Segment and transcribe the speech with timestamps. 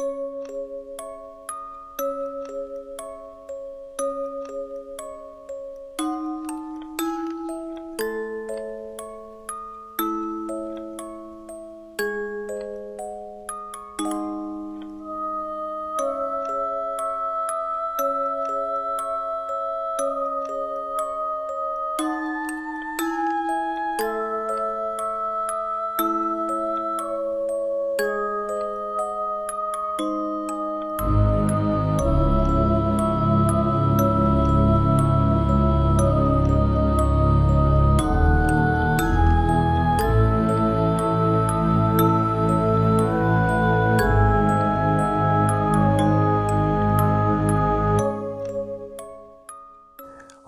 [0.00, 0.31] you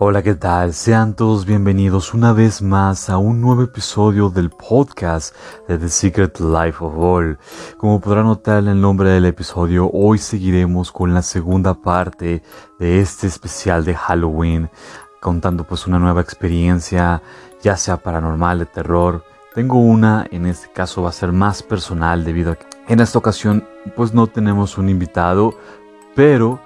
[0.07, 0.75] Hola, ¿qué tal?
[0.75, 5.35] Sean todos bienvenidos una vez más a un nuevo episodio del podcast
[5.67, 7.39] de The Secret Life of All.
[7.79, 12.43] Como podrán notar en el nombre del episodio, hoy seguiremos con la segunda parte
[12.77, 14.69] de este especial de Halloween,
[15.21, 17.23] contando pues una nueva experiencia,
[17.63, 19.23] ya sea paranormal, de terror.
[19.55, 23.17] Tengo una, en este caso va a ser más personal debido a que en esta
[23.17, 25.55] ocasión pues no tenemos un invitado,
[26.13, 26.59] pero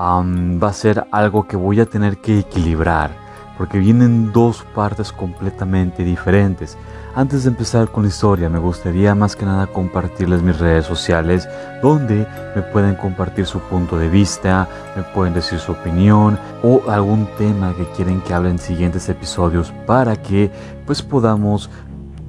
[0.00, 3.10] va a ser algo que voy a tener que equilibrar,
[3.58, 6.78] porque vienen dos partes completamente diferentes.
[7.14, 11.48] Antes de empezar con la historia, me gustaría más que nada compartirles mis redes sociales,
[11.82, 17.26] donde me pueden compartir su punto de vista, me pueden decir su opinión o algún
[17.36, 20.50] tema que quieren que hable en siguientes episodios para que
[20.86, 21.68] pues podamos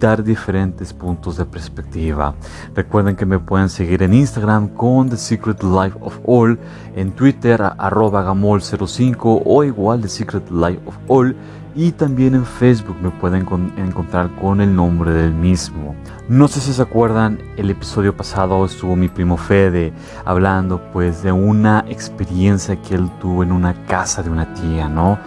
[0.01, 2.33] diferentes puntos de perspectiva.
[2.75, 6.57] Recuerden que me pueden seguir en Instagram con The Secret Life of All,
[6.95, 11.35] en Twitter arroba gamol05 o igual The Secret Life of All
[11.75, 15.95] y también en Facebook me pueden encontrar con el nombre del mismo.
[16.27, 19.93] No sé si se acuerdan, el episodio pasado estuvo mi primo Fede
[20.25, 25.19] hablando pues de una experiencia que él tuvo en una casa de una tía, ¿no?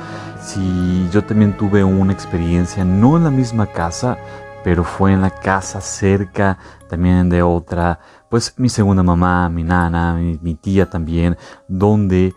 [0.42, 4.18] Si yo también tuve una experiencia, no en la misma casa,
[4.64, 6.58] pero fue en la casa cerca
[6.88, 11.36] también de otra, pues mi segunda mamá, mi nana, mi, tía también,
[11.68, 12.34] donde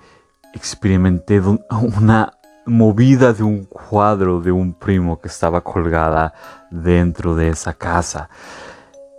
[0.53, 1.39] experimenté
[1.97, 2.33] una
[2.65, 6.33] movida de un cuadro de un primo que estaba colgada
[6.69, 8.29] dentro de esa casa.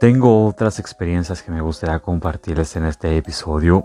[0.01, 3.85] Tengo otras experiencias que me gustaría compartirles en este episodio.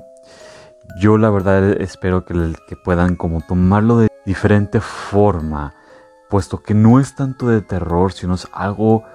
[0.99, 5.73] Yo la verdad espero que, que puedan como tomarlo de diferente forma,
[6.29, 9.05] puesto que no es tanto de terror, sino es algo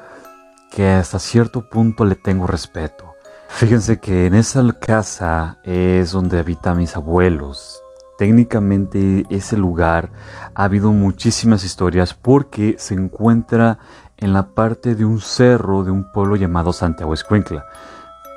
[0.70, 3.14] que hasta cierto punto le tengo respeto.
[3.48, 7.82] Fíjense que en esa casa es donde habitan mis abuelos.
[8.18, 10.10] Técnicamente ese lugar
[10.54, 13.78] ha habido muchísimas historias porque se encuentra
[14.16, 17.64] en la parte de un cerro de un pueblo llamado Santiago Escuincla.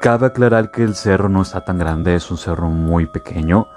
[0.01, 3.67] Cabe aclarar que el cerro no está tan grande, es un cerro muy pequeño,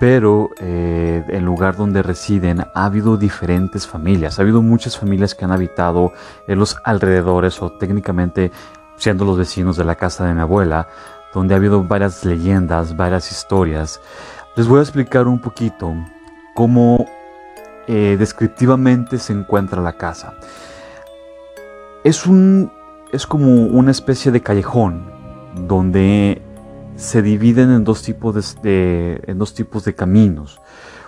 [0.00, 5.44] pero eh, el lugar donde residen ha habido diferentes familias, ha habido muchas familias que
[5.44, 6.14] han habitado
[6.48, 8.50] en los alrededores o técnicamente
[8.96, 10.88] siendo los vecinos de la casa de mi abuela,
[11.34, 14.00] donde ha habido varias leyendas, varias historias.
[14.56, 15.94] Les voy a explicar un poquito
[16.54, 17.06] cómo
[17.86, 20.32] eh, descriptivamente se encuentra la casa.
[22.04, 22.72] Es, un,
[23.12, 25.04] es como una especie de callejón
[25.68, 26.40] donde
[27.00, 30.60] se dividen en dos tipos de, en dos tipos de caminos.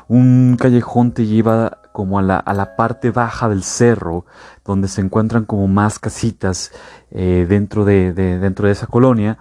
[0.08, 4.25] Un callejón te lleva como a la, a la, parte baja del cerro,
[4.64, 6.72] donde se encuentran como más casitas
[7.10, 9.38] eh, dentro, de, dentro de esa colonia,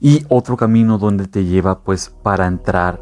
[0.00, 3.00] y otro camino donde te lleva pues para entrar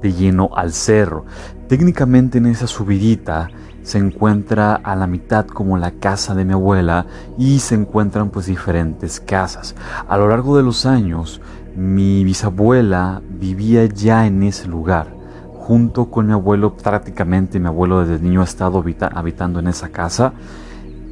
[0.00, 1.26] de lleno al cerro.
[1.68, 3.50] Técnicamente en esa subidita
[3.82, 7.06] se encuentra a la mitad como la casa de mi abuela
[7.36, 9.76] y se encuentran pues diferentes casas.
[10.08, 11.40] A lo largo de los años
[11.76, 15.14] mi bisabuela vivía ya en ese lugar,
[15.52, 18.82] junto con mi abuelo, prácticamente mi abuelo desde niño ha estado
[19.12, 20.32] habitando en esa casa.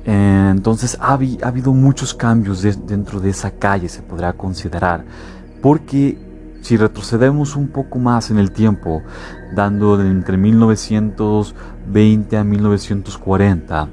[0.07, 5.05] entonces ha, habido muchos cambios dentro de esa calle, se podrá considerar,
[5.61, 6.19] porque
[6.63, 9.03] si retrocedemos un poco más en el tiempo,
[9.55, 13.89] dando entre 1920 a 1940,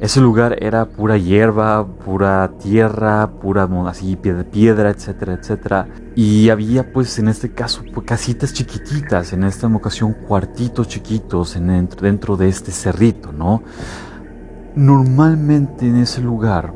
[0.00, 5.88] ese lugar era pura hierba, pura tierra, pura así piedra, etcétera, etcétera.
[6.16, 11.86] Y había pues en este caso pues, casitas chiquititas, en esta ocasión cuartitos chiquitos en,
[12.00, 13.62] dentro de este cerrito, ¿no?
[14.74, 16.72] Normalmente en ese lugar,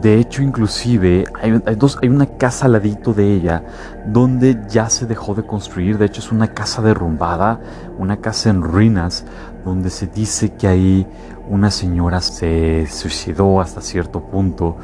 [0.00, 3.64] de hecho inclusive hay, hay, hay una casa al ladito de ella
[4.06, 7.60] donde ya se dejó de construir, de hecho es una casa derrumbada,
[7.98, 9.26] una casa en ruinas,
[9.64, 11.06] donde se dice que ahí
[11.48, 14.76] una señora se suicidó hasta cierto punto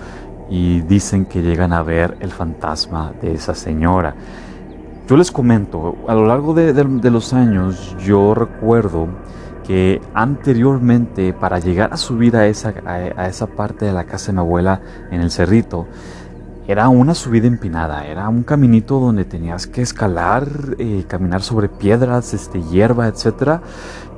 [0.49, 4.15] y dicen que llegan a ver el fantasma de esa señora.
[5.09, 9.09] Yo les comento, a lo largo de, los años yo recuerdo
[9.67, 14.35] que anteriormente para llegar a subir a esa, a esa parte de la casa de
[14.35, 14.81] mi abuela
[15.11, 15.87] en el cerrito,
[16.70, 20.46] era una subida empinada, era un caminito donde tenías que escalar,
[20.78, 23.61] eh, caminar sobre piedras, este, hierba, etc.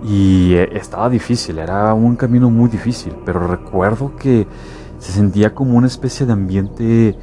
[0.05, 4.47] Y eh, estaba difícil, era un camino muy difícil, pero recuerdo que
[4.99, 7.17] se sentía como una especie de ambiente,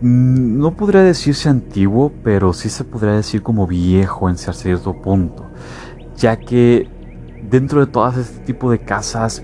[0.00, 5.46] mm, no podría decirse antiguo, pero sí se podría decir como viejo en cierto punto,
[6.16, 6.88] ya que
[7.48, 9.42] dentro de todas este tipo de casas,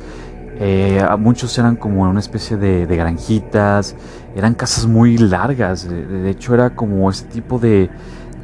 [0.58, 3.94] eh, muchos eran como una especie de, granjitas,
[4.34, 7.90] eran casas muy largas, de, hecho era como ese tipo de,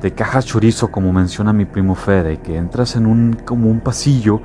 [0.03, 4.41] de caja chorizo como menciona mi primo Fede, que entras en un como un pasillo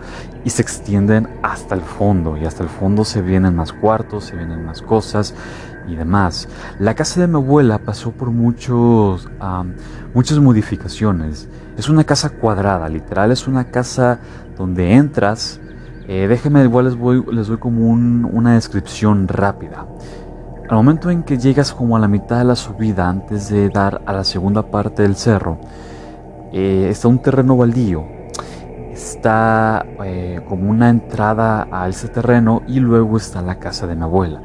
[0.46, 4.36] y se extienden hasta el fondo y hasta el fondo se vienen más cuartos, se
[4.36, 5.34] vienen más cosas
[5.88, 6.48] y demás.
[6.80, 9.30] La casa de mi abuela pasó por muchos,
[10.14, 11.50] muchas modificaciones.
[11.78, 14.20] Es una casa cuadrada, literal es una casa
[14.58, 15.60] donde entras
[16.08, 19.86] eh, déjenme igual les voy, les doy como una descripción rápida.
[20.70, 24.02] Al momento en que llegas como a la mitad de la subida, antes de dar
[24.06, 25.60] a la segunda parte del cerro,
[26.54, 28.06] eh, está un terreno baldío.
[28.92, 34.04] Está eh, como una entrada a ese terreno y luego está la casa de mi
[34.04, 34.42] abuela.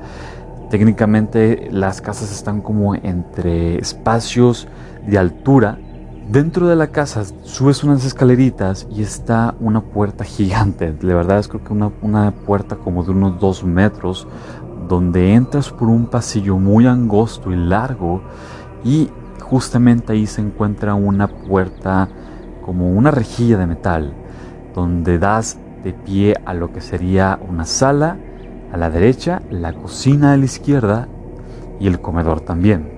[0.69, 4.69] Técnicamente las casas están como entre espacios
[5.07, 5.79] de altura
[6.33, 10.91] Dentro de la casa subes unas escaleritas y está una puerta gigante.
[10.91, 14.27] De verdad es creo que una, una puerta como de unos dos metros
[14.89, 18.23] donde entras por un pasillo muy angosto y largo
[18.83, 19.11] y
[19.43, 22.09] justamente ahí se encuentra una puerta
[22.65, 24.15] como una rejilla de metal
[24.75, 28.17] donde das de pie a lo que sería una sala
[28.73, 31.09] a la derecha, la cocina a la izquierda
[31.79, 32.91] y el comedor también.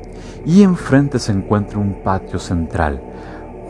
[0.46, 3.02] Y enfrente se encuentra un patio central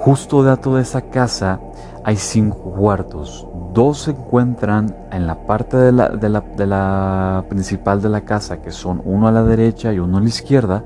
[0.04, 1.60] Justo dato de esa casa
[2.04, 3.48] hay cinco cuartos.
[3.72, 9.28] Dos se encuentran en la parte de la, principal de la casa, que son uno
[9.28, 10.84] a la derecha y uno a la izquierda,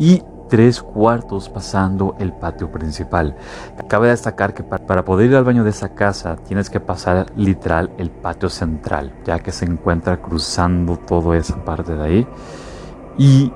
[0.00, 3.36] y tres cuartos pasando el patio principal.
[3.86, 7.92] Cabe destacar que para poder ir al baño de esa casa tienes que pasar literal
[7.98, 12.26] el patio central, ya que se encuentra cruzando toda esa parte de ahí.
[13.16, 13.52] Y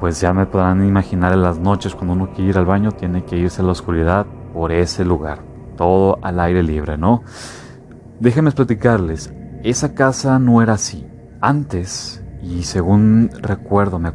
[0.00, 3.24] pues ya me podrán imaginar en las noches cuando uno quiere ir al baño tiene
[3.24, 5.40] que irse a la oscuridad por ese lugar,
[5.76, 7.22] todo al aire libre, ¿no?
[8.20, 9.32] Déjenme platicarles,
[9.62, 11.06] esa casa no era así.
[11.40, 14.12] Antes, y según recuerdo, me,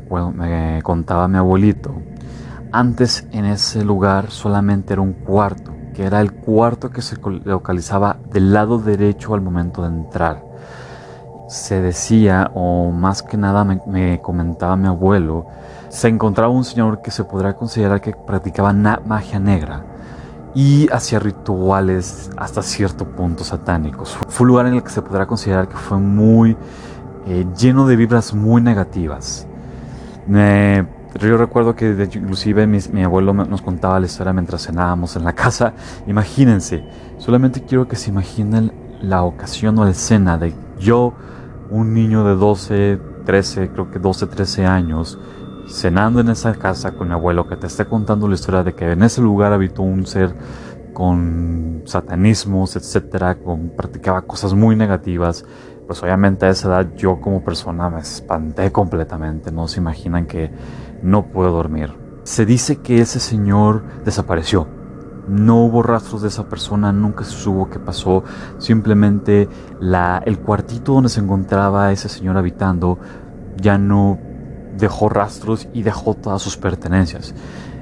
[0.83, 1.95] contaba mi abuelito,
[2.71, 8.17] antes en ese lugar solamente era un cuarto, que era el cuarto que se localizaba
[8.31, 10.43] del lado derecho al momento de entrar.
[11.47, 15.47] Se decía, o más que nada me, me comentaba mi abuelo,
[15.89, 19.94] se encontraba un señor que se podrá considerar que practicaba magia negra
[20.55, 24.17] y hacía rituales hasta cierto punto satánicos.
[24.29, 26.55] Fue un lugar en el que se podrá considerar que fue muy
[27.27, 29.45] eh, lleno de vibras muy negativas.
[30.27, 35.73] yo recuerdo que inclusive mi, abuelo nos contaba la historia mientras cenábamos en la casa.
[36.07, 36.85] Imagínense,
[37.17, 38.71] solamente quiero que se imaginen
[39.01, 41.13] la ocasión o la escena de yo,
[41.69, 45.19] un niño de 12, 13, creo que 12, 13 años,
[45.67, 48.91] cenando en esa casa con mi abuelo que te esté contando la historia de que
[48.91, 50.35] en ese lugar habitó un ser
[50.93, 55.45] con satanismos, etcétera, con, practicaba cosas muy negativas,
[55.85, 60.51] pues obviamente a esa edad yo como persona me espanté completamente, no se imaginan que
[61.03, 61.93] no puedo dormir.
[62.23, 64.67] Se dice que ese señor desapareció.
[65.27, 68.23] No hubo rastros de esa persona, nunca se supo qué pasó.
[68.57, 69.49] Simplemente
[69.79, 72.99] la, el cuartito donde se encontraba ese señor habitando
[73.57, 74.19] ya no
[74.77, 77.33] dejó rastros y dejó todas sus pertenencias.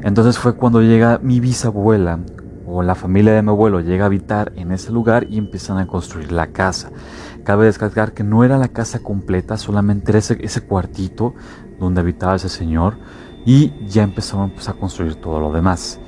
[0.04, 2.20] Entonces fue cuando llega mi bisabuela
[2.66, 5.88] o la familia de mi abuelo llega a habitar en ese lugar y empiezan a
[5.88, 6.92] construir la casa.
[7.44, 11.34] Cabe destacar que no era la casa completa, solamente era ese, cuartito
[11.80, 12.98] donde habitaba ese señor
[13.46, 16.00] y ya empezaron pues, a construir todo lo demás.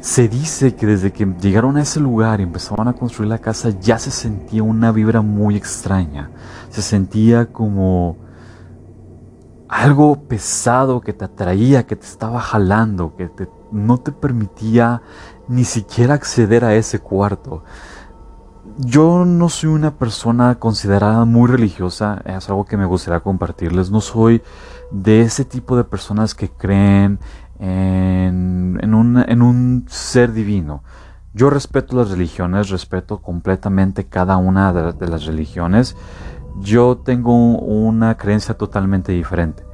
[0.00, 3.70] Se dice que desde que llegaron a ese lugar y empezaron a construir la casa
[3.80, 6.30] ya se sentía una vibra muy extraña.
[6.70, 8.16] Se sentía como
[9.68, 13.30] algo pesado que te atraía, que te estaba jalando, que
[13.70, 15.02] no te permitía
[15.46, 17.64] ni siquiera acceder a ese cuarto.
[18.78, 23.90] Yo no soy una persona considerada muy religiosa, es algo que me gustaría compartirles.
[23.90, 24.42] No soy
[24.90, 27.18] de ese tipo de personas que creen
[27.58, 30.82] en, un, ser divino.
[31.34, 35.96] Yo respeto las religiones, respeto completamente cada una de las religiones
[36.60, 39.64] Yo tengo una creencia totalmente diferente.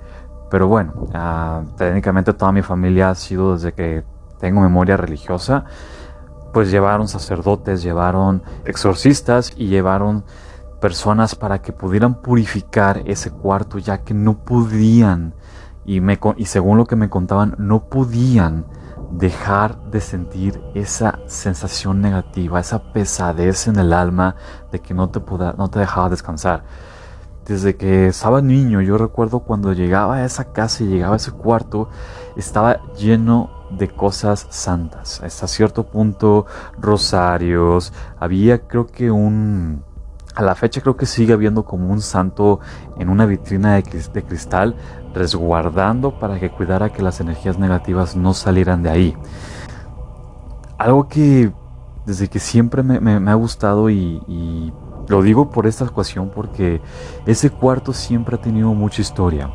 [0.51, 4.05] Pero bueno, uh, técnicamente toda mi familia ha sido desde que
[4.39, 5.65] tengo memoria religiosa,
[6.53, 10.25] pues llevaron sacerdotes, llevaron exorcistas y llevaron
[10.81, 15.35] personas para que pudieran purificar ese cuarto ya que no podían
[15.85, 18.67] y, me, y según lo que me contaban no podían
[19.19, 24.37] dejar de sentir esa sensación negativa, esa pesadez en el alma
[24.73, 25.21] de que no te,
[25.57, 26.65] no te dejaba descansar.
[27.47, 31.31] Desde que estaba niño, yo recuerdo cuando llegaba a esa casa y llegaba a ese
[31.31, 31.91] cuarto,
[32.37, 35.21] estaba lleno de cosas santas.
[35.23, 36.47] Hasta cierto punto,
[36.79, 37.93] rosarios.
[38.19, 39.85] Había, creo que un.
[40.35, 42.59] A la fecha, creo que sigue habiendo como un santo
[42.99, 44.75] en una vitrina de, cristal,
[45.15, 49.17] resguardando para que cuidara que las energías negativas no salieran de ahí.
[50.77, 51.53] Algo que
[52.05, 54.73] desde que siempre me, ha gustado y,
[55.07, 56.81] lo digo por esta ecuación porque
[57.27, 59.51] ese cuarto siempre ha tenido mucha historia.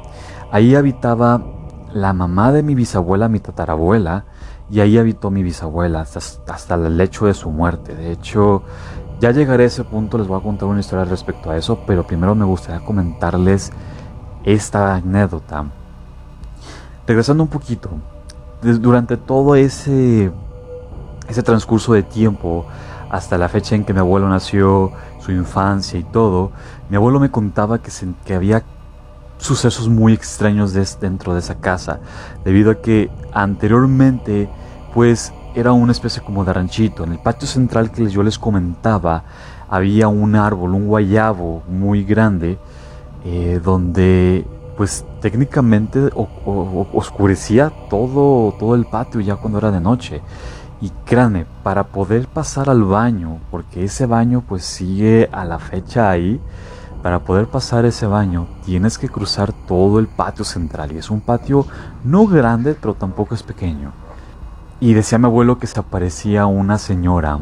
[0.51, 1.43] Ahí habitaba
[1.91, 4.25] la mamá de mi bisabuela, mi tatarabuela,
[4.69, 7.95] y ahí habitó mi bisabuela hasta, el lecho de su muerte.
[7.95, 8.63] De hecho,
[9.19, 12.05] ya llegaré a ese punto, les voy a contar una historia respecto a eso, pero
[12.05, 13.71] primero me gustaría comentarles
[14.43, 15.65] esta anécdota.
[17.05, 17.89] Regresando un poquito,
[18.61, 20.31] durante todo ese,
[21.27, 22.65] ese transcurso de tiempo,
[23.09, 26.51] hasta la fecha en que mi abuelo nació, su infancia y todo,
[26.89, 27.91] mi abuelo me contaba que,
[28.25, 28.63] que había
[29.38, 31.99] sucesos muy extraños dentro de esa casa,
[32.43, 34.49] debido a que anteriormente
[34.93, 37.04] pues era una especie como de ranchito.
[37.04, 39.24] En el patio central que yo les comentaba
[39.70, 42.58] había un árbol, un guayabo muy grande,
[43.25, 44.46] eh, donde
[44.78, 50.22] pues técnicamente oscurecía todo, todo el patio ya cuando era de noche.
[50.82, 56.10] Y créanme, para poder pasar al baño, porque ese baño pues sigue a la fecha
[56.10, 56.39] ahí,
[57.04, 61.22] para poder pasar ese baño tienes que cruzar todo el patio central y es un
[61.22, 61.66] patio
[62.04, 63.92] no grande pero tampoco es pequeño.
[64.81, 67.38] Y decía mi abuelo que se aparecía una señora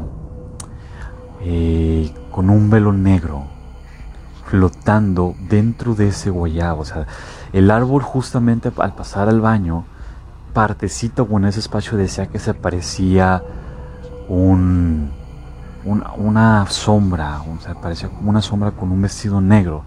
[1.42, 3.46] eh, con un velo negro
[4.46, 6.82] flotando dentro de ese guayabo.
[6.82, 7.06] O sea,
[7.54, 9.86] el árbol justamente al pasar al baño,
[10.54, 13.44] partecito o en ese espacio decía que se parecía
[14.28, 15.12] un,
[15.86, 17.76] una sombra, o sea,
[18.10, 19.84] como una sombra con un vestido negro.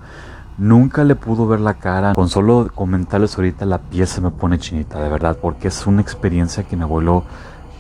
[0.59, 2.13] Nunca le pudo ver la cara.
[2.15, 6.65] Con solo comentarles ahorita la pieza me pone chinita, de verdad, porque es una experiencia
[6.65, 7.25] que mi abuelo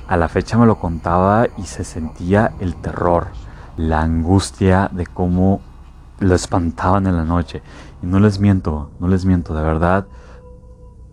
[0.09, 3.29] a la fecha me lo contaba y se sentía el terror,
[3.77, 5.61] la angustia de cómo
[6.19, 7.63] lo espantaban en la noche.
[8.03, 10.07] Y no les miento, no les miento, de verdad.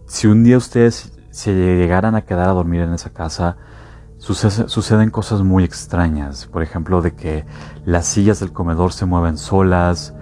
[0.05, 3.57] Si un día ustedes se llegaran a quedar a dormir en esa casa,
[4.17, 6.47] suceden cosas muy extrañas.
[6.47, 7.45] Por ejemplo, de que
[7.85, 10.13] las sillas del comedor se mueven solas,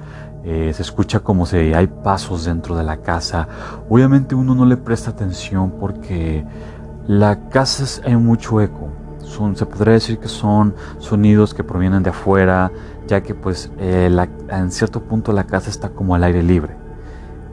[0.46, 3.48] eh, se escucha como si hay pasos dentro de la casa.
[3.90, 6.46] Obviamente uno no le presta atención porque
[7.08, 8.90] la casa hay mucho eco.
[9.24, 12.72] Son, se podría decir que son sonidos que provienen de afuera,
[13.08, 14.16] ya que pues eh,
[14.50, 16.76] en cierto punto la casa está como al aire libre.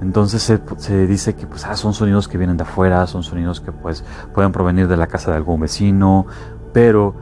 [0.02, 3.72] Entonces se, dice que pues, ah, son sonidos que vienen de afuera, son sonidos que
[3.72, 6.26] pues pueden provenir de la casa de algún vecino,
[6.75, 7.14] pero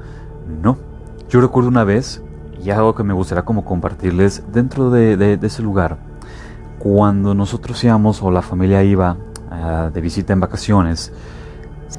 [0.62, 0.78] no.
[1.28, 2.22] Yo recuerdo una vez,
[2.62, 5.98] y algo que me gustaría como compartirles, dentro de, ese lugar,
[6.78, 9.16] cuando nosotros íbamos o la familia iba
[9.50, 11.12] ah, de visita en vacaciones,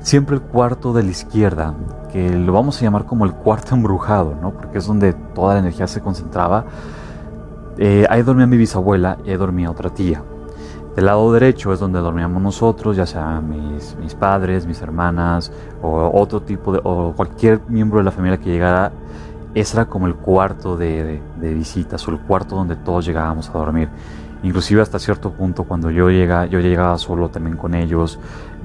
[0.02, 1.74] siempre el cuarto de la izquierda,
[2.12, 4.52] que lo vamos a llamar como el cuarto embrujado, ¿no?
[4.52, 6.66] porque es donde toda la energía se concentraba,
[7.78, 10.22] eh, ahí dormía mi bisabuela y ahí dormía otra tía.
[10.96, 15.50] Del lado derecho es donde dormíamos nosotros, ya sea mis, mis padres, mis hermanas
[15.82, 18.92] o otro tipo de, o cualquier miembro de la familia que llegara.
[19.54, 23.90] Ese era como el cuarto de, visitas o el cuarto donde todos llegábamos a dormir.
[24.44, 28.18] Inclusive hasta cierto punto cuando yo, llega, yo llegaba solo también con ellos.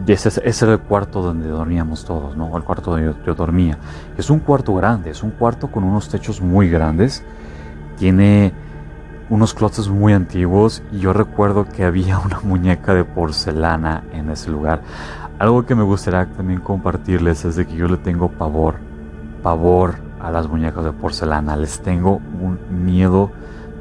[0.06, 2.56] Ese, ese, era el cuarto donde dormíamos todos, ¿no?
[2.56, 3.78] El cuarto donde yo, yo dormía.
[4.16, 7.24] Es un cuarto grande, es un cuarto con unos techos muy grandes.
[7.98, 8.54] Tiene
[9.28, 14.50] unos closets muy antiguos y yo recuerdo que había una muñeca de porcelana en ese
[14.50, 14.82] lugar.
[15.38, 18.76] Algo que me gustaría también compartirles es de que yo le tengo pavor,
[19.42, 21.56] pavor a las muñecas de porcelana.
[21.56, 23.30] Les tengo un miedo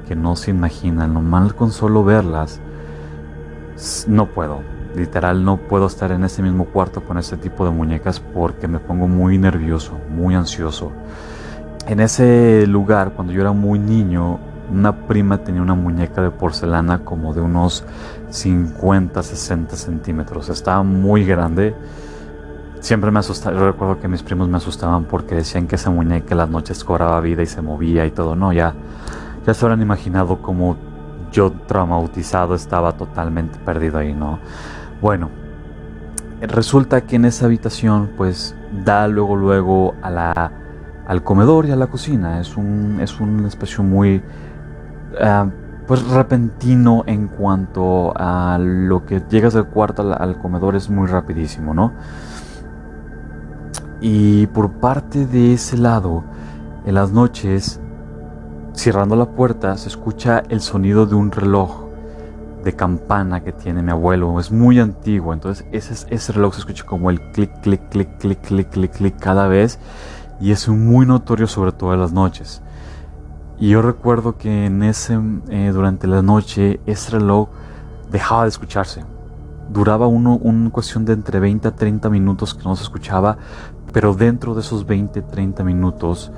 [0.07, 1.13] que no se imaginan.
[1.13, 2.59] Lo mal con solo verlas,
[4.07, 4.61] no puedo.
[4.95, 8.79] Literal, no puedo estar en ese mismo cuarto con ese tipo de muñecas porque me
[8.79, 10.91] pongo muy nervioso, muy ansioso.
[11.87, 14.39] En ese lugar, cuando yo era muy niño,
[14.71, 17.83] una prima tenía una muñeca de porcelana como de unos
[18.29, 20.49] 50, 60 centímetros.
[20.49, 21.75] Estaba muy grande.
[22.85, 23.57] Siempre me asustaba.
[23.57, 27.19] Yo recuerdo que mis primos me asustaban porque decían que esa muñeca las noches cobraba
[27.19, 28.35] vida y se movía y todo.
[28.35, 28.75] No, ya,
[29.43, 30.77] ya se habrán imaginado cómo
[31.31, 34.37] yo traumatizado estaba totalmente perdido ahí, ¿no?
[35.01, 35.31] Bueno,
[36.41, 40.51] resulta que en esa habitación pues da luego luego a la,
[41.07, 42.39] al comedor y a la cocina.
[42.39, 44.21] Es un, es un espacio muy
[45.19, 45.47] ah,
[45.87, 51.07] pues repentino en cuanto a lo que llegas del cuarto al, al comedor es muy
[51.07, 51.91] rapidísimo, ¿no?
[54.07, 56.23] Y por parte de ese lado,
[56.85, 57.79] en las noches,
[58.73, 61.85] cerrando la puerta, se escucha el sonido de un reloj
[62.63, 64.39] de campana que tiene mi abuelo.
[64.39, 68.41] Es muy antiguo, entonces ese, ese reloj se escucha como el clic, clic, clic, clic,
[68.41, 69.79] clic, clic, clic cada vez.
[70.39, 72.61] Y es muy notorio sobre todo en las noches.
[73.57, 75.19] Y yo recuerdo que en ese,
[75.49, 77.49] eh, durante la noche ese reloj
[78.11, 79.03] dejaba de escucharse.
[79.67, 83.39] Duraba uno, una cuestión de entre 20 a 30 minutos que no se escuchaba,
[83.95, 86.29] pero dentro de esos 20, 30 minutos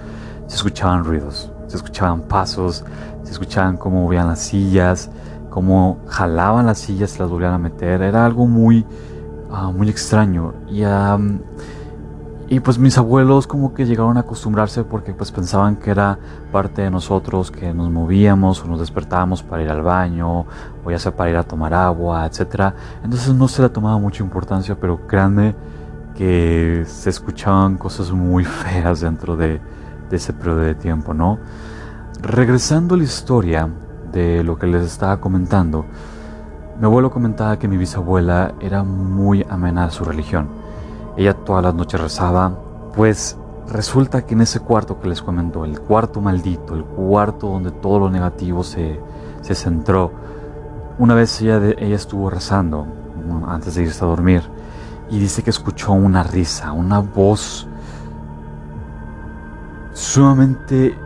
[0.45, 2.85] se escuchaban ruidos, se escuchaban pasos,
[3.23, 5.09] se escuchaban cómo movían las sillas,
[5.49, 8.03] cómo jalaban las sillas y las volvían a meter.
[8.03, 8.85] Era algo muy,
[9.51, 10.53] ah, muy extraño.
[10.69, 10.83] Y,
[12.53, 16.19] y pues mis abuelos como que llegaron a acostumbrarse porque pues pensaban que era
[16.51, 20.45] parte de nosotros, que nos movíamos o nos despertábamos para ir al baño
[20.85, 22.71] o ya sea para ir a tomar agua, etc.
[23.03, 25.55] Entonces no se le tomaba mucha importancia, pero créanme
[26.17, 29.61] que se escuchaban cosas muy feas dentro de,
[30.11, 31.37] ese periodo de tiempo, ¿no?
[32.21, 33.69] Regresando a la historia
[34.11, 35.85] de lo que les estaba comentando,
[36.79, 40.47] mi abuelo comentaba que mi bisabuela era muy amena a su religión.
[41.17, 42.57] Ella todas las noches rezaba,
[42.95, 43.37] pues
[43.69, 47.99] resulta que en ese cuarto que les comentó, el cuarto maldito, el cuarto donde todo
[47.99, 48.99] lo negativo se,
[49.41, 50.11] se centró,
[50.97, 52.87] una vez ella, ella estuvo rezando
[53.47, 54.43] antes de irse a dormir
[55.09, 57.67] y dice que escuchó una risa, una voz
[59.93, 60.97] sumamente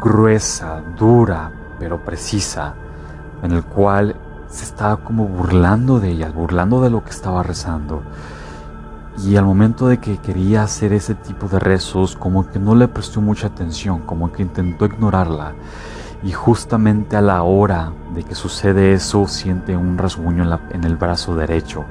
[0.00, 2.74] gruesa, dura, pero precisa,
[3.42, 4.16] en el cual
[4.48, 8.02] se estaba como burlando de ella, burlando de lo que estaba rezando.
[9.24, 12.86] Y al momento de que quería hacer ese tipo de rezos, como que no le
[12.86, 15.54] prestó mucha atención, como que intentó ignorarla.
[16.22, 21.34] Y justamente a la hora de que sucede eso, siente un rasguño en, el brazo
[21.34, 21.84] derecho.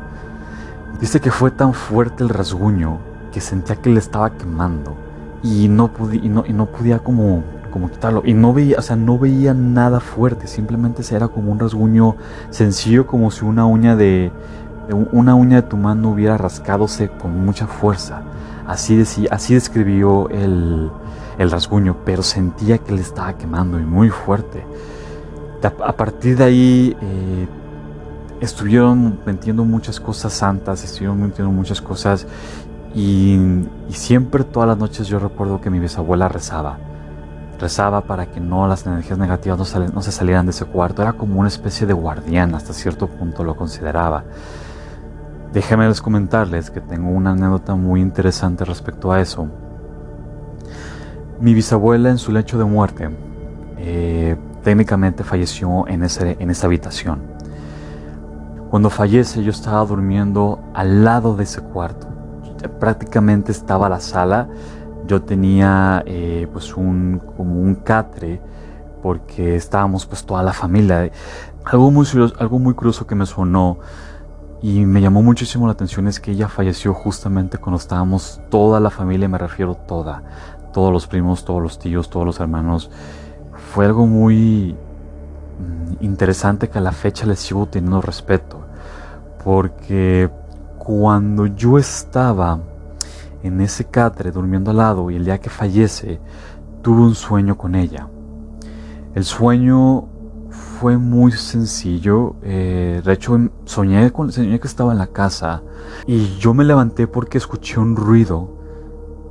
[0.99, 2.99] Dice que fue tan fuerte el rasguño
[3.31, 4.95] que sentía que le estaba quemando
[5.43, 8.23] y no, y no, y no podía como, como quitarlo.
[8.25, 12.15] Y no veía, o sea, no veía nada fuerte, simplemente era como un rasguño
[12.49, 14.31] sencillo, como si una uña de,
[15.11, 18.21] una uña de tu mano hubiera rascadose con mucha fuerza.
[18.65, 20.89] Así, así describió el,
[21.37, 24.63] el rasguño, pero sentía que le estaba quemando y muy fuerte.
[25.83, 27.47] A, partir de ahí eh,
[28.45, 32.25] estuvieron metiendo muchas cosas santas, estuvieron metiendo muchas cosas
[32.93, 36.77] y, siempre todas las noches yo recuerdo que mi bisabuela rezaba.
[37.59, 41.01] Rezaba para que no las energías negativas no, no se salieran de ese cuarto.
[41.01, 44.23] Era como una especie de guardián, hasta cierto punto lo consideraba.
[45.53, 49.47] Déjenme les comentarles que tengo una anécdota muy interesante respecto a eso.
[51.39, 53.09] Mi bisabuela en su lecho de muerte
[53.77, 57.34] eh, técnicamente falleció en, ese, en esa habitación.
[58.75, 62.07] Cuando fallece yo estaba durmiendo al lado de ese cuarto.
[62.77, 64.49] Prácticamente estaba la sala.
[65.07, 68.41] Yo tenía eh, pues un, como un catre
[69.01, 71.09] porque estábamos pues toda la familia.
[71.63, 72.05] Algo muy,
[72.37, 73.79] algo muy curioso que me sonó
[74.61, 78.89] y me llamó muchísimo la atención es que ella falleció justamente cuando estábamos toda la
[78.89, 80.21] familia, me refiero toda,
[80.73, 82.91] todos los primos, todos los tíos, todos los hermanos.
[83.73, 84.75] Fue algo muy
[85.59, 88.54] mm, interesante que a la fecha les sigo teniendo respeto
[89.45, 90.27] porque
[90.79, 92.59] cuando yo estaba
[93.43, 96.19] en ese catre durmiendo al lado y el día que fallece,
[96.81, 98.07] tuve un sueño con ella.
[99.13, 100.07] El sueño
[100.49, 102.37] fue muy sencillo.
[102.41, 105.61] Eh, de hecho, soñé, con, soñé que estaba en la casa
[106.07, 108.49] y yo me levanté porque escuché un ruido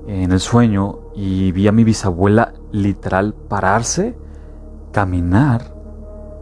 [0.06, 4.16] en el sueño y vi a mi bisabuela literal pararse,
[4.92, 5.74] caminar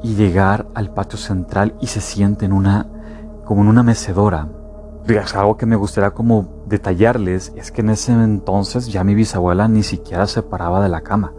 [0.02, 2.91] y llegar al patio central y se siente en una
[3.44, 4.48] como en una mecedora.
[5.34, 9.82] Algo que me gustaría como detallarles es que en ese entonces ya mi bisabuela ni
[9.82, 11.32] siquiera se paraba de la cama.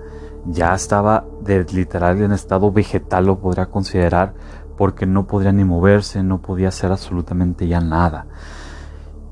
[0.46, 4.34] Ya estaba de literal en estado vegetal lo podría considerar
[4.78, 8.28] porque no podría ni moverse, no podía hacer absolutamente ya nada.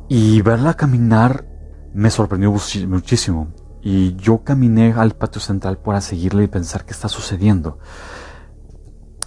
[0.07, 1.45] Y verla caminar
[1.93, 3.47] me sorprendió muchísimo.
[3.81, 7.79] Y yo caminé al patio central para seguirle y pensar qué está sucediendo.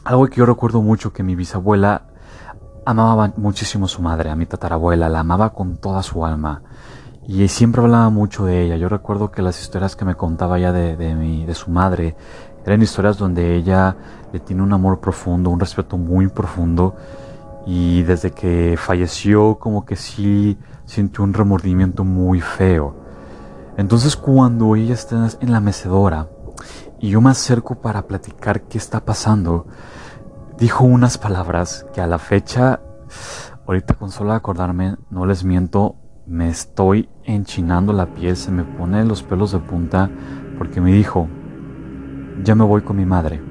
[0.04, 2.13] Algo que yo recuerdo mucho que mi bisabuela
[2.84, 6.62] amaba muchísimo a su madre, a mi tatarabuela, la amaba con toda su alma
[7.26, 8.76] y siempre hablaba mucho de ella.
[8.76, 12.16] Yo recuerdo que las historias que me contaba ya de, de, de su madre
[12.64, 13.94] Eran historias donde ella
[14.32, 16.94] le tiene un amor profundo, un respeto muy profundo
[17.66, 22.96] y desde que falleció como que sí sintió un remordimiento muy feo.
[23.76, 26.28] Entonces cuando ella está en la mecedora
[27.00, 29.66] y yo me acerco para platicar qué está pasando,
[30.58, 32.80] dijo unas palabras que a la fecha,
[33.66, 39.04] ahorita con solo acordarme, no les miento, me estoy enchinando la piel, se me pone
[39.04, 40.10] los pelos de punta
[40.56, 41.28] porque me dijo,
[42.42, 43.42] ya me voy con mi madre,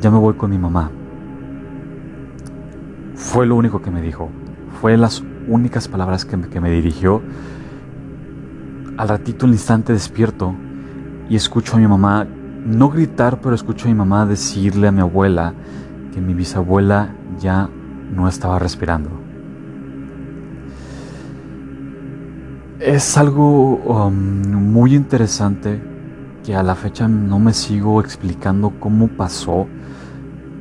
[0.00, 0.90] ya me voy con mi mamá.
[3.14, 4.28] Fue lo único que me dijo,
[4.80, 7.22] fue las únicas palabras que, que me dirigió.
[8.96, 10.54] Al ratito, un instante despierto
[11.28, 12.26] y escucho a mi mamá,
[12.64, 15.54] no gritar, pero escucho a mi mamá decirle a mi abuela
[16.12, 17.68] que mi bisabuela ya
[18.14, 19.10] no estaba respirando.
[22.80, 25.80] Es algo um, muy interesante
[26.44, 29.66] que a la fecha no me sigo explicando cómo pasó.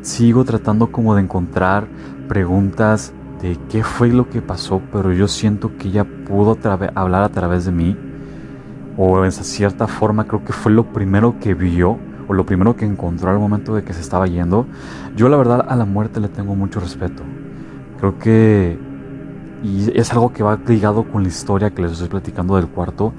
[0.01, 1.88] Sigo tratando como de encontrar
[2.27, 6.57] preguntas de qué fue lo que pasó, pero yo siento que ella pudo
[6.95, 7.97] hablar a través de mí.
[8.97, 11.97] O en cierta forma creo que fue lo primero que vio
[12.30, 14.68] o lo primero que encontró al momento de que se estaba yendo.
[15.18, 17.24] Yo la verdad a la muerte le tengo mucho respeto.
[18.00, 18.80] Creo que
[19.63, 23.13] y es algo que va ligado con la historia que les estoy platicando del cuarto,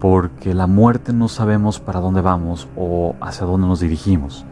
[0.00, 4.46] porque la muerte no sabemos para dónde vamos o hacia dónde nos dirigimos.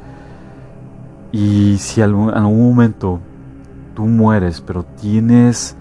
[1.30, 3.20] Y si en algún momento
[3.94, 5.76] tú mueres, pero tienes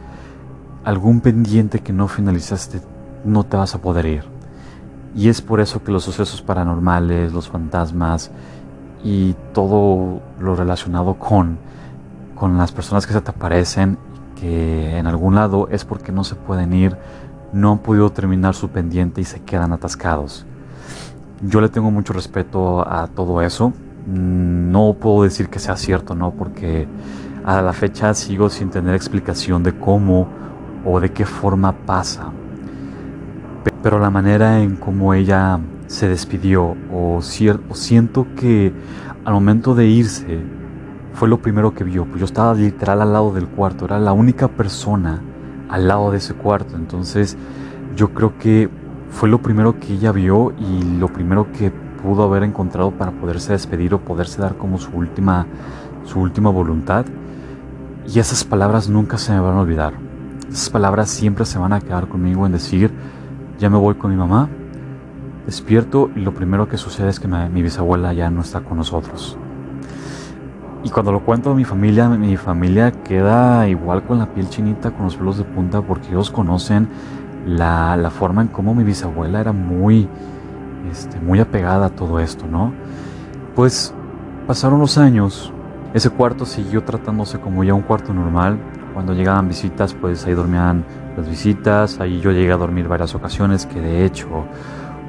[0.84, 2.82] algún pendiente que no finalizaste,
[3.26, 4.31] no te vas a poder ir.
[5.16, 8.32] Y es por eso que los sucesos paranormales, los fantasmas
[9.04, 11.58] y todo lo relacionado con,
[12.36, 13.98] con las personas que se te aparecen
[14.42, 16.98] que en algún lado es porque no se pueden ir,
[17.54, 20.48] no han podido terminar su pendiente y se quedan atascados.
[21.44, 23.72] Yo le tengo mucho respeto a todo eso.
[24.08, 26.32] No puedo decir que sea cierto, ¿no?
[26.32, 26.88] Porque
[27.46, 30.28] a la fecha sigo sin tener explicación de cómo
[30.86, 32.32] o de qué forma pasa.
[33.84, 37.22] Pero la manera en cómo ella se despidió o, o
[37.76, 38.72] siento que
[39.26, 40.40] al momento de irse
[41.14, 42.06] fue lo primero que vio.
[42.06, 45.22] Pues yo estaba literal al lado del cuarto, era la única persona
[45.70, 46.76] al lado de ese cuarto.
[46.76, 47.38] Entonces
[47.96, 48.70] yo creo que
[49.10, 53.52] fue lo primero que ella vio y lo primero que pudo haber encontrado para poderse
[53.52, 55.46] despedir o poderse dar como su última,
[56.06, 57.06] su última voluntad.
[58.08, 59.94] Y esas palabras nunca se me van a olvidar.
[60.50, 62.92] Esas palabras siempre se van a quedar conmigo en decir,
[63.62, 64.50] ya me voy con mi mamá,
[65.46, 69.38] despierto y lo primero que sucede es que mi bisabuela ya no está con nosotros.
[70.84, 74.90] Y cuando lo cuento a mi familia, mi familia queda igual con la piel chinita,
[74.90, 76.90] con los pelos de punta, porque ellos conocen
[77.46, 80.10] la, la forma en cómo mi bisabuela era muy,
[80.90, 82.74] este, muy apegada a todo esto, ¿no?
[83.56, 83.94] Pues
[84.48, 85.54] pasaron los años,
[85.94, 88.58] ese cuarto siguió tratándose como ya un cuarto normal.
[88.96, 90.84] Cuando llegaban visitas, pues ahí dormían
[91.18, 94.28] las visitas, ahí yo llegué a dormir varias ocasiones, que de hecho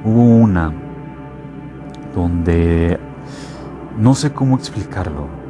[0.03, 0.71] hubo una
[2.13, 2.99] donde
[3.97, 5.43] no sé cómo explicarlo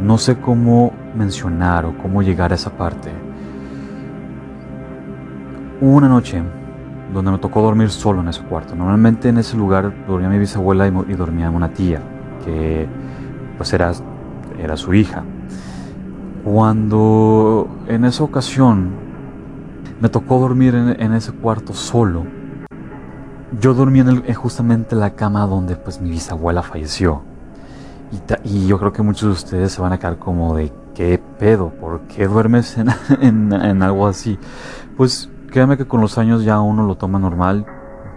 [0.00, 3.10] no sé cómo mencionar o cómo llegar a esa parte.
[5.80, 6.42] Hubo una noche
[7.12, 8.74] donde me tocó dormir solo en ese cuarto.
[8.74, 12.00] Normalmente en ese lugar dormía mi bisabuela y, dormía una tía,
[12.44, 12.88] que
[13.56, 13.92] pues era,
[14.58, 15.22] era su hija.
[16.44, 18.90] Cuando en esa ocasión
[20.04, 22.26] me tocó dormir en, ese cuarto solo,
[23.58, 27.22] yo dormí en el, justamente en la cama donde pues mi bisabuela falleció.
[28.44, 31.70] Y, yo creo que muchos de ustedes se van a quedar como de qué pedo,
[31.70, 32.76] ¿por qué duermes
[33.22, 34.38] en, algo así?
[34.94, 37.64] Pues créanme que con los años ya uno lo toma normal,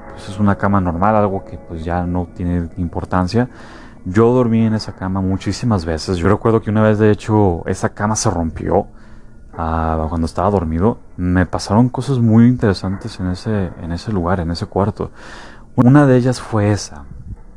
[0.10, 3.48] pues es una cama normal, algo que pues ya no tiene importancia.
[4.04, 6.18] Yo dormí en esa cama muchísimas veces.
[6.18, 8.88] Yo recuerdo que una vez de hecho esa cama se rompió
[9.58, 11.00] ah, cuando estaba dormido.
[11.18, 15.12] Me pasaron cosas muy interesantes en ese, en ese lugar, en ese cuarto.
[15.76, 17.06] Una de ellas fue esa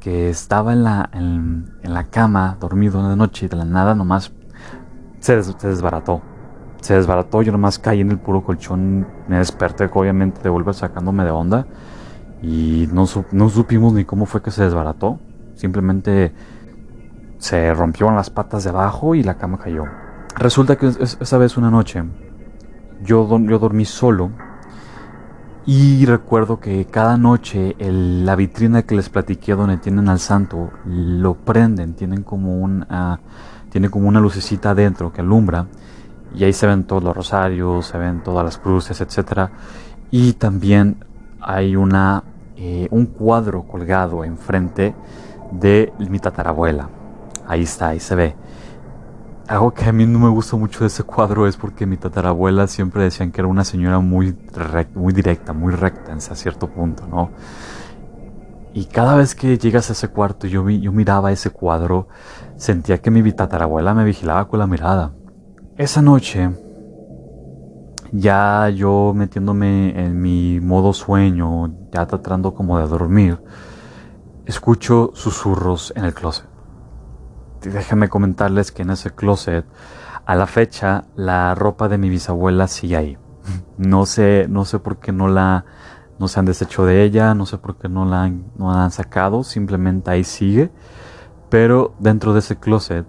[0.01, 4.33] que estaba en la, en, la cama, dormido de noche, y de la nada nomás
[5.21, 6.23] se, se, desbarató.
[6.81, 11.25] Se desbarató, yo nomás caí en el puro colchón, me desperté, obviamente, de volver sacándome
[11.25, 11.67] de onda.
[12.43, 15.21] Y no, no supimos ni cómo fue que se desbarató.
[15.55, 16.33] Simplemente
[17.39, 19.85] se rompieron las patas de abajo y la cama cayó.
[20.37, 22.03] Resulta que esa vez una noche
[23.03, 24.31] yo, yo dormí solo
[25.67, 31.35] y recuerdo que cada noche la vitrina que les platiqué donde tienen al santo lo
[31.35, 32.87] prenden, tienen como, un,
[33.71, 35.67] tiene como una lucecita adentro que alumbra
[36.35, 39.51] y ahí se ven todos los rosarios, se ven todas las cruces, etc.
[40.11, 41.05] Y también
[41.41, 42.23] hay una,
[42.57, 44.95] eh, un cuadro colgado enfrente
[45.51, 46.89] de mi tatarabuela.
[47.47, 48.37] Ahí está, ahí se ve.
[49.51, 52.69] Algo que a mí no me gusta mucho de ese cuadro es porque mi tatarabuela
[52.69, 54.39] siempre decían que era una señora muy,
[54.95, 57.31] muy directa, muy recta en cierto punto, ¿no?
[58.73, 62.07] Y cada vez que llegas a ese cuarto, yo, yo miraba ese cuadro,
[62.55, 65.15] sentía que mi tatarabuela me vigilaba con la mirada.
[65.77, 66.51] Esa noche,
[68.13, 73.43] ya yo metiéndome en mi modo sueño, ya tratando como de dormir,
[74.47, 76.50] escucho susurros en el closet.
[77.63, 79.65] Déjenme comentarles que en ese closet,
[80.27, 83.19] a la fecha, la ropa de mi bisabuela sigue ahí.
[83.79, 85.65] No sé, no sé por qué no la
[86.21, 88.85] no se han deshecho de ella, no sé por qué no la han, no la
[88.85, 90.71] han sacado, simplemente ahí sigue.
[91.49, 93.07] Pero dentro de ese closet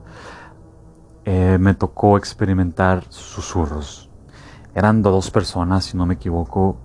[1.26, 4.10] eh, me tocó experimentar susurros.
[4.74, 6.78] Eran dos personas, si no me equivoco.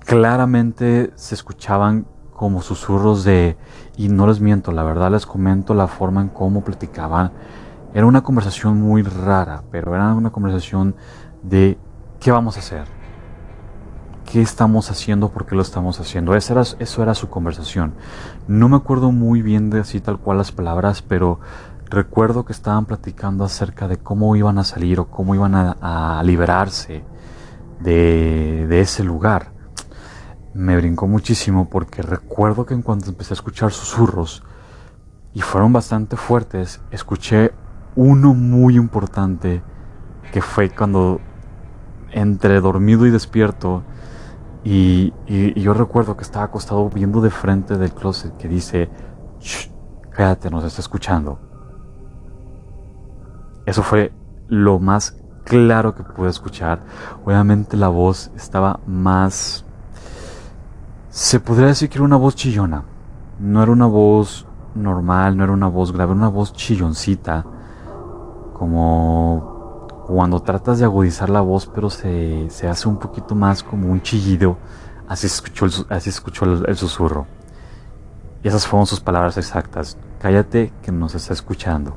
[0.00, 2.06] Claramente se escuchaban
[2.44, 3.56] como susurros de,
[3.96, 7.32] y no les miento, la verdad les comento la forma en cómo platicaban.
[7.94, 10.94] Era una conversación muy rara, pero era una conversación
[11.42, 11.78] de
[12.20, 12.84] qué vamos a hacer
[14.30, 16.34] qué estamos haciendo, por qué lo estamos haciendo.
[16.34, 17.94] Eso era, eso era su conversación.
[18.46, 21.40] No me acuerdo muy bien de así tal cual las palabras, pero
[21.88, 27.04] recuerdo que estaban platicando acerca de cómo iban a salir o cómo iban a, liberarse
[27.80, 29.53] de, de, ese lugar.
[30.54, 34.42] Me brincó muchísimo porque recuerdo que en cuanto empecé a escuchar susurros,
[35.34, 37.52] y fueron bastante fuertes, escuché
[37.96, 39.62] uno muy importante
[40.32, 41.20] que fue cuando
[42.12, 43.82] entre dormido y despierto
[44.62, 45.12] y,
[45.60, 48.88] yo recuerdo que estaba acostado viendo de frente del closet que dice,
[49.40, 49.68] Shh,
[50.10, 51.38] cállate, nos está escuchando.
[53.66, 54.12] Eso fue
[54.48, 56.82] lo más claro que pude escuchar.
[57.24, 59.66] Obviamente la voz estaba más...
[61.14, 62.82] Se podría decir que era una voz chillona.
[63.38, 67.44] No era una voz normal, no era una voz grave, era una voz chilloncita.
[68.52, 74.02] Como cuando tratas de agudizar la voz, pero se, hace un poquito más como un
[74.02, 74.58] chillido,
[75.06, 77.28] así escuchó, el, así escuchó el, susurro.
[78.42, 79.96] Y esas fueron sus palabras exactas.
[80.18, 81.96] Cállate que nos está escuchando.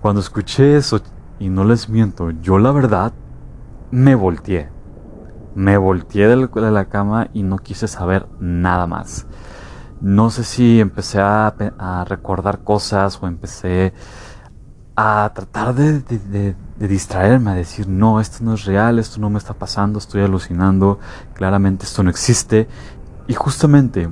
[0.00, 1.00] Cuando escuché eso,
[1.40, 3.12] y no les miento, yo la verdad
[3.90, 4.68] me volteé.
[5.54, 9.26] Me volteé de la cama y no quise saber nada más.
[10.00, 13.92] No sé si empecé a, recordar cosas o empecé
[14.96, 19.54] a tratar de, distraerme, a decir, no, esto no es real, esto no me está
[19.54, 20.98] pasando, estoy alucinando,
[21.34, 22.66] claramente esto no existe.
[23.28, 24.10] Y justamente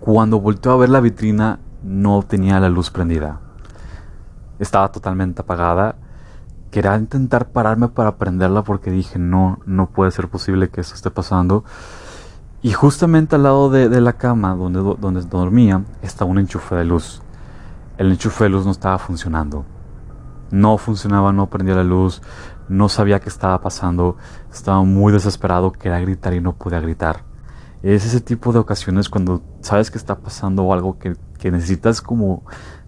[0.00, 3.40] cuando volteó a ver la vitrina no tenía la luz prendida.
[4.58, 5.94] Estaba totalmente apagada.
[6.70, 11.10] Quería intentar pararme para prenderla porque dije, no, no puede ser posible que eso esté
[11.10, 11.64] pasando.
[12.62, 17.22] Y justamente al lado de, la cama donde, donde dormía está un enchufe de luz
[18.00, 19.66] el enchufe de luz no estaba funcionando.
[20.50, 22.22] No funcionaba, no prendía la luz,
[22.66, 24.16] no sabía qué estaba pasando,
[24.50, 27.24] estaba muy desesperado, quería gritar y no podía gritar.
[27.82, 31.14] Es ese tipo de ocasiones cuando sabes que está pasando algo que,
[31.50, 32.42] necesitas como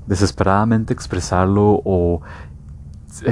[0.06, 2.22] desesperadamente expresarlo o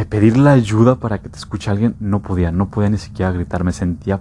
[0.09, 3.65] pedir la ayuda para que te escuche alguien, no podía, no podía ni siquiera gritar,
[3.65, 4.21] me sentía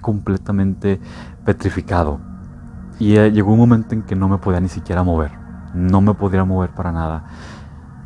[0.00, 1.00] completamente
[1.44, 2.20] petrificado.
[2.98, 6.14] Y eh, llegó un momento en que no me podía ni siquiera mover no me
[6.14, 7.24] podía mover para nada.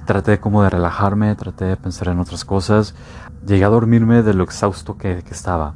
[0.05, 2.95] Traté como de relajarme, traté de pensar en otras cosas.
[3.47, 5.75] Llegué a dormirme de lo exhausto que, estaba.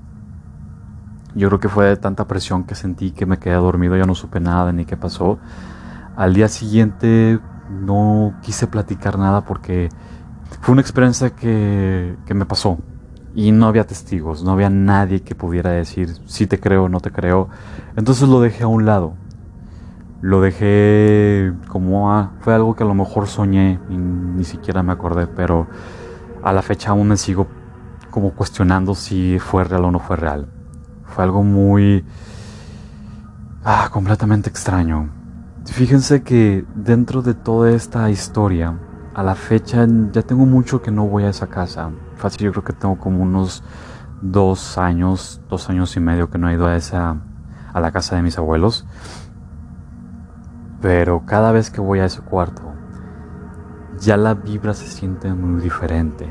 [1.34, 4.14] Yo creo que fue de tanta presión que sentí que me quedé dormido, ya no
[4.14, 5.38] supe nada ni qué pasó.
[6.16, 9.88] Al día siguiente no quise platicar nada porque
[10.64, 12.78] fue una experiencia que, que me pasó
[13.34, 17.00] y no había testigos, no había nadie que pudiera decir si te creo o no
[17.00, 17.48] te creo.
[17.96, 19.14] Entonces lo dejé a un lado
[20.24, 24.90] lo dejé como ah, fue algo que a lo mejor soñé y ni siquiera me
[24.90, 25.66] acordé, pero
[26.42, 27.46] a la fecha aún me sigo
[28.10, 30.48] como cuestionando si fue real o no fue real.
[31.04, 32.06] Fue algo muy
[33.64, 35.10] ah, completamente extraño.
[35.66, 38.78] Fíjense que dentro de toda esta historia,
[39.14, 41.90] a la fecha ya tengo mucho que no voy a esa casa.
[42.16, 43.62] Fácil, yo creo que tengo como unos
[44.20, 47.16] dos años, dos años y medio que no he ido a esa,
[47.72, 48.86] a la casa de mis abuelos.
[50.80, 52.62] Pero cada vez que voy a ese cuarto,
[54.00, 56.28] ya la vibra se siente muy diferente.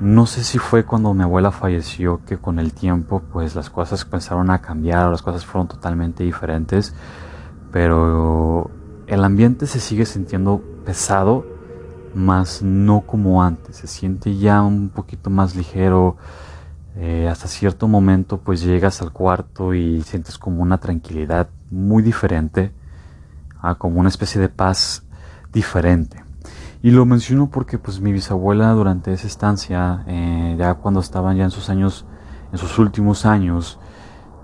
[0.00, 4.02] No sé si fue cuando mi abuela falleció que con el tiempo pues las cosas
[4.02, 6.94] empezaron a cambiar, las cosas fueron totalmente diferentes,
[7.72, 8.70] pero
[9.08, 11.57] el ambiente se sigue sintiendo pesado,
[12.14, 16.16] más no como antes, se siente ya un poquito más ligero,
[16.96, 22.72] eh, hasta cierto momento pues llegas al cuarto y sientes como una tranquilidad muy diferente
[23.60, 25.04] a como una especie de paz
[25.52, 26.24] diferente.
[26.82, 31.44] Y lo menciono porque pues mi bisabuela durante esa estancia, eh, ya cuando estaban ya
[31.44, 32.04] en sus años,
[32.52, 33.78] en sus últimos años,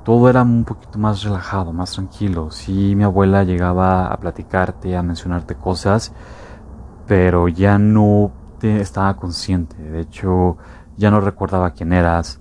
[0.04, 2.50] todo era un poquito más relajado, más tranquilo.
[2.50, 6.12] Sí, mi abuela llegaba a platicarte, a mencionarte cosas,
[7.06, 9.76] pero ya no estaba consciente.
[9.76, 10.56] De hecho,
[10.96, 12.40] ya no recordaba quién eras,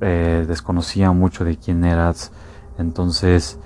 [0.00, 2.32] eh, desconocía mucho de quién eras.
[2.78, 3.58] Entonces,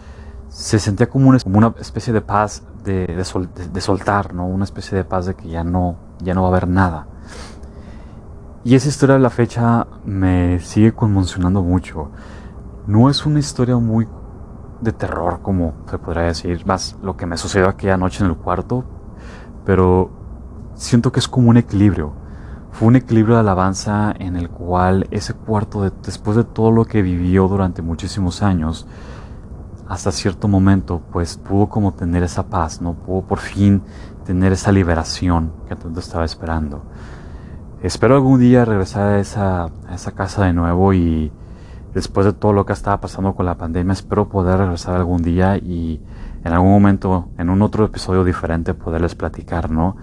[0.48, 4.46] se sentía como una, especie de paz de, de, soltar, ¿no?
[4.46, 7.06] Una especie de paz de que ya no, ya no va a haber nada.
[8.64, 12.10] Y esa historia de la fecha me sigue conmocionando mucho.
[12.86, 14.06] No es una historia muy
[14.80, 18.36] de terror, como se podría decir, más lo que me sucedió aquella noche en el
[18.36, 18.84] cuarto,
[19.64, 20.23] pero
[20.74, 22.12] siento que es como un equilibrio.
[22.72, 27.02] Fue un equilibrio de alabanza en el cual ese cuarto, después de todo lo que
[27.02, 28.86] vivió durante muchísimos años,
[29.88, 32.94] hasta cierto momento, pues pudo como tener esa paz, ¿no?
[32.94, 33.82] Pudo por fin
[34.24, 36.82] tener esa liberación que tanto estaba esperando.
[37.82, 41.30] Espero algún día regresar a esa, a esa casa de nuevo y
[41.92, 45.58] después de todo lo que estaba pasando con la pandemia, espero poder regresar algún día
[45.58, 46.00] y
[46.44, 49.96] en algún momento, en un otro episodio diferente, poderles platicar, ¿no?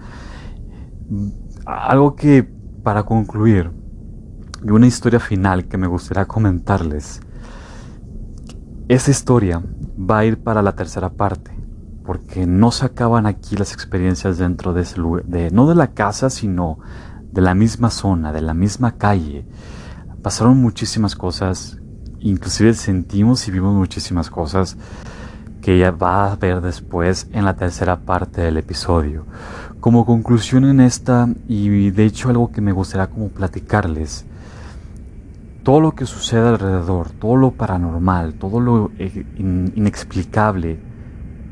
[1.66, 2.48] Algo que,
[2.82, 3.70] para concluir,
[4.64, 7.20] y una historia final que me gustaría comentarles,
[8.88, 9.62] esa historia
[9.98, 11.50] va a ir para la tercera parte,
[12.04, 15.88] porque no se acaban aquí las experiencias dentro de ese lugar, de, no de la
[15.88, 16.78] casa, sino
[17.32, 19.46] de la misma zona, de la misma calle.
[20.22, 21.78] Pasaron muchísimas cosas,
[22.20, 24.76] inclusive sentimos y vimos muchísimas cosas
[25.62, 29.24] que ya va a ver después en la tercera parte del episodio.
[29.82, 34.24] Como conclusión en esta, y de hecho algo que me gustaría como platicarles,
[35.64, 39.26] todo lo que sucede alrededor, todo lo paranormal, todo lo eh,
[39.74, 40.78] inexplicable,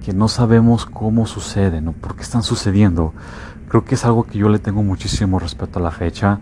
[0.05, 1.91] que no sabemos cómo sucede, ¿no?
[1.91, 3.15] ¿Por qué están sucediendo?
[3.69, 6.39] Creo que es algo que yo le tengo muchísimo respeto a la fecha.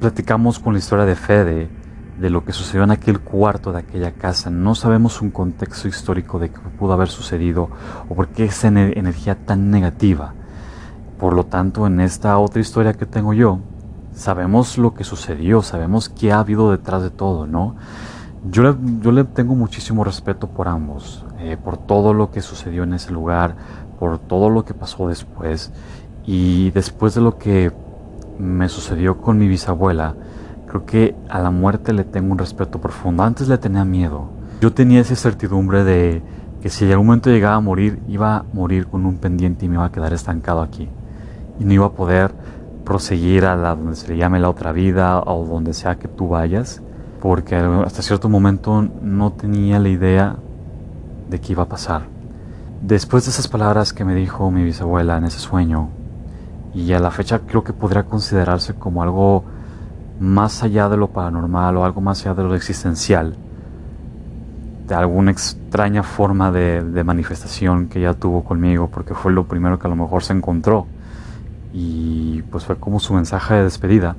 [0.00, 1.68] Platicamos con la historia de Fede,
[2.18, 4.48] de lo que sucedió en aquel cuarto de aquella casa.
[4.48, 7.68] No sabemos un contexto histórico de qué pudo haber sucedido
[8.08, 10.32] o por qué esa energía tan negativa.
[11.24, 13.60] Por lo tanto, en esta otra historia que tengo yo,
[14.14, 17.76] sabemos lo que sucedió, sabemos qué ha habido detrás de todo, ¿no?
[18.50, 22.82] Yo le, yo le tengo muchísimo respeto por ambos, eh, por todo lo que sucedió
[22.82, 23.56] en ese lugar,
[23.98, 25.72] por todo lo que pasó después.
[26.26, 27.72] Y después de lo que
[28.38, 30.16] me sucedió con mi bisabuela,
[30.66, 33.22] creo que a la muerte le tengo un respeto profundo.
[33.22, 34.28] Antes le tenía miedo.
[34.60, 36.22] Yo tenía esa certidumbre de
[36.60, 39.70] que si en algún momento llegaba a morir, iba a morir con un pendiente y
[39.70, 40.90] me iba a quedar estancado aquí.
[41.58, 42.32] Y no iba a poder
[42.84, 46.28] proseguir a la donde se le llame la otra vida o donde sea que tú
[46.28, 46.82] vayas,
[47.20, 50.36] porque hasta cierto momento no tenía la idea
[51.28, 52.02] de qué iba a pasar.
[52.82, 55.88] Después de esas palabras que me dijo mi bisabuela en ese sueño,
[56.74, 59.44] y a la fecha creo que podría considerarse como algo
[60.20, 63.36] más allá de lo paranormal o algo más allá de lo existencial,
[64.86, 69.78] de alguna extraña forma de, de manifestación que ella tuvo conmigo, porque fue lo primero
[69.78, 70.86] que a lo mejor se encontró
[71.74, 74.14] y pues fue como su mensaje de despedida.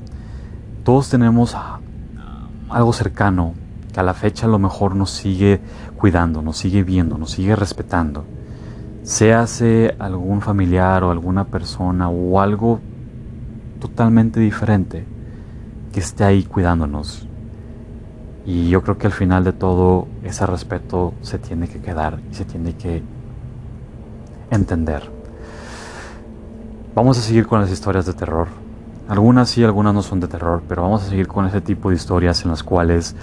[0.84, 1.56] Todos tenemos
[2.70, 3.54] algo cercano
[3.94, 5.62] que a la fecha a lo mejor nos sigue
[5.98, 8.26] cuidando, nos sigue viendo, nos sigue respetando.
[9.04, 12.82] Sea hace algún familiar o alguna persona o algo
[13.80, 15.06] totalmente diferente
[15.94, 17.26] que esté ahí cuidándonos.
[18.46, 22.36] Y yo creo que al final de todo ese respeto se tiene que quedar y
[22.36, 23.02] se tiene que
[24.52, 25.15] entender.
[26.96, 28.48] Vamos a seguir con las historias de terror.
[29.10, 31.98] Algunas sí, algunas no son de terror, pero vamos a seguir con ese tipo de
[31.98, 33.18] historias en las cuales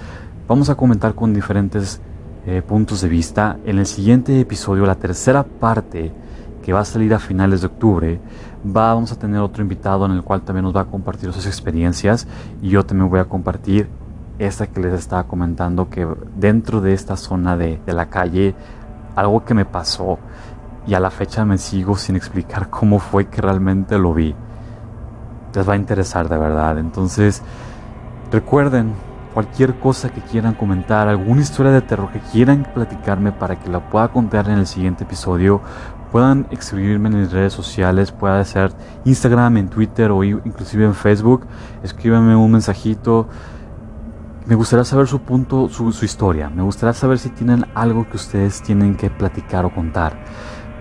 [0.46, 1.98] vamos a comentar con diferentes
[2.44, 3.56] eh, puntos de vista.
[3.64, 6.12] En el siguiente episodio, la tercera parte,
[6.62, 8.20] que va a salir a finales de octubre,
[8.66, 11.46] va, vamos a tener otro invitado en el cual también nos va a compartir sus
[11.46, 12.28] experiencias
[12.61, 13.88] y yo también voy a compartir
[14.38, 16.06] esta que les estaba comentando, que
[16.37, 18.54] dentro de esta zona de la calle,
[19.16, 20.18] algo que me pasó
[20.86, 24.35] y a la fecha me sigo sin explicar cómo fue que realmente lo vi.
[25.54, 26.78] Les va a interesar de verdad.
[26.78, 27.42] Entonces,
[28.30, 28.94] recuerden,
[29.33, 33.88] cualquier cosa que quieran comentar, alguna historia de terror que quieran platicarme para que la
[33.90, 35.60] pueda contar en el siguiente episodio,
[36.10, 38.72] puedan escribirme en mis redes sociales, puede ser
[39.04, 41.46] Instagram, en Twitter o inclusive en Facebook.
[41.83, 43.28] Escríbanme un mensajito.
[44.44, 46.50] Me gustaría saber su punto, su, su historia.
[46.50, 50.18] Me gustaría saber si tienen algo que ustedes tienen que platicar o contar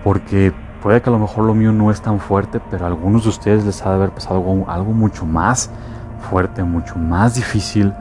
[0.04, 3.24] porque puede que a lo mejor lo mío no es tan fuerte, pero a algunos
[3.24, 4.36] de ustedes les ha de haber pasado
[4.68, 5.70] algo, mucho más
[6.30, 7.92] fuerte, mucho más difícil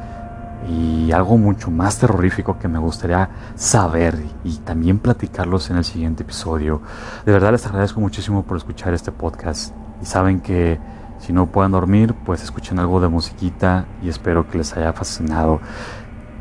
[0.67, 6.23] y algo mucho más terrorífico que me gustaría saber y también platicarlos en el siguiente
[6.23, 6.81] episodio.
[7.25, 10.79] De verdad les agradezco muchísimo por escuchar este podcast y saben que
[11.19, 15.59] si no pueden dormir, pues escuchen algo de musiquita y espero que les haya fascinado.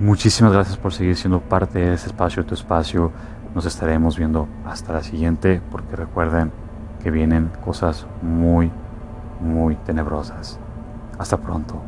[0.01, 3.13] Muchísimas gracias por seguir siendo parte de este espacio, tu espacio.
[3.55, 6.53] Nos estaremos viendo hasta la siguiente porque recuerden
[7.03, 8.71] que vienen cosas muy,
[9.41, 10.61] muy tenebrosas.
[11.19, 11.83] Hasta pronto.